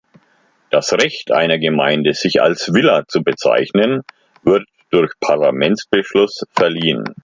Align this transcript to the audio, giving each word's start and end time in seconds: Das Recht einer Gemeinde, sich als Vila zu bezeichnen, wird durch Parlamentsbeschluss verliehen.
Das 0.71 0.93
Recht 0.93 1.29
einer 1.31 1.59
Gemeinde, 1.59 2.15
sich 2.15 2.41
als 2.41 2.73
Vila 2.73 3.05
zu 3.07 3.21
bezeichnen, 3.23 4.01
wird 4.41 4.67
durch 4.89 5.11
Parlamentsbeschluss 5.19 6.43
verliehen. 6.55 7.03